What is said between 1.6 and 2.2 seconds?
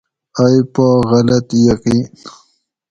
یقین